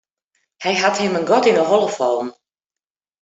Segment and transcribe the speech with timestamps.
[0.63, 2.29] Hy hat him in gat yn 'e holle fallen.